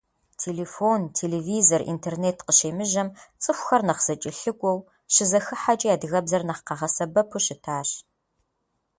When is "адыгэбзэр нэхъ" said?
5.95-6.61